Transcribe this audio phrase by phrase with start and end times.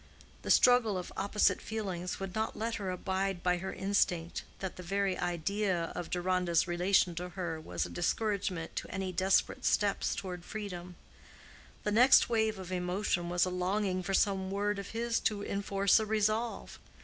[0.41, 4.81] The struggle of opposite feelings would not let her abide by her instinct that the
[4.81, 10.43] very idea of Deronda's relation to her was a discouragement to any desperate step towards
[10.47, 10.95] freedom.
[11.83, 15.99] The next wave of emotion was a longing for some word of his to enforce
[15.99, 16.79] a resolve.